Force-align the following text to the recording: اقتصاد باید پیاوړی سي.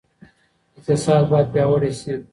اقتصاد 0.77 1.23
باید 1.29 1.47
پیاوړی 1.53 1.91
سي. 1.99 2.13